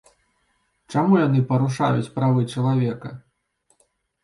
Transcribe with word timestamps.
Чаму 0.93 1.19
яны 1.19 1.43
парушаюць 1.51 2.11
правы 2.17 2.49
чалавека? 2.53 3.09